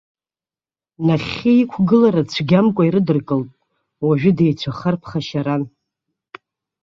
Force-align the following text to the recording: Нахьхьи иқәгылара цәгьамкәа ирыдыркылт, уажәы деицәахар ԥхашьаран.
Нахьхьи 1.05 1.53
иқәгылара 1.63 2.23
цәгьамкәа 2.31 2.83
ирыдыркылт, 2.85 3.49
уажәы 4.05 4.31
деицәахар 4.37 4.95
ԥхашьаран. 5.01 5.63